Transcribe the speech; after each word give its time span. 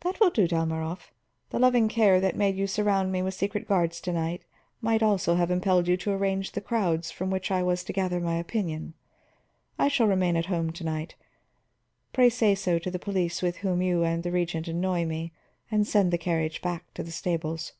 That 0.00 0.18
will 0.18 0.30
do, 0.30 0.48
Dalmorov; 0.48 1.12
the 1.50 1.60
loving 1.60 1.88
care 1.88 2.20
that 2.20 2.34
made 2.34 2.56
you 2.56 2.66
surround 2.66 3.12
me 3.12 3.22
with 3.22 3.34
secret 3.34 3.68
guards 3.68 4.02
might 4.80 5.00
also 5.00 5.36
have 5.36 5.48
impelled 5.48 5.86
you 5.86 5.96
to 5.98 6.10
arrange 6.10 6.50
the 6.50 6.60
crowds 6.60 7.12
from 7.12 7.30
which 7.30 7.52
I 7.52 7.62
was 7.62 7.84
to 7.84 7.92
gather 7.92 8.18
my 8.18 8.34
opinion. 8.34 8.94
I 9.78 9.86
shall 9.86 10.08
remain 10.08 10.34
at 10.34 10.46
home 10.46 10.72
to 10.72 10.82
night. 10.82 11.14
Pray 12.12 12.30
say 12.30 12.56
so 12.56 12.80
to 12.80 12.90
the 12.90 12.98
police 12.98 13.42
with 13.42 13.58
whom 13.58 13.80
you 13.80 14.02
and 14.02 14.24
the 14.24 14.32
Regent 14.32 14.66
annoy 14.66 15.04
me, 15.04 15.32
and 15.70 15.86
send 15.86 16.12
the 16.12 16.18
carriage 16.18 16.60
back 16.62 16.92
to 16.94 17.04
the 17.04 17.12
stables." 17.12 17.74